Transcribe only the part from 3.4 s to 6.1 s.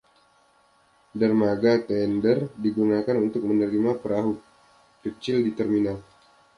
menerima perahu kecil di terminal.